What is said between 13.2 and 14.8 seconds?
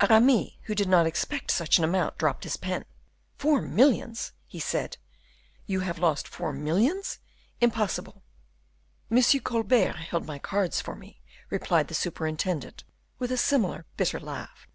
with a similar bitter laugh.